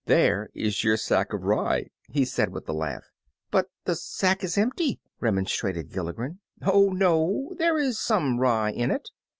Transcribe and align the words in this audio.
"There 0.07 0.49
is 0.55 0.83
your 0.83 0.97
sack 0.97 1.31
of 1.31 1.43
rye," 1.43 1.91
he 2.09 2.25
said, 2.25 2.49
with 2.49 2.67
a 2.67 2.73
laugh. 2.73 3.11
"But 3.51 3.69
the 3.85 3.95
sack 3.95 4.43
is 4.43 4.57
empty!" 4.57 4.99
remonstrated 5.19 5.91
Gilligren. 5.91 6.39
"Oh, 6.65 6.89
no; 6.89 7.53
there 7.59 7.77
is 7.77 7.99
some 7.99 8.39
rye 8.39 8.71
in 8.71 8.89
it." 8.89 9.11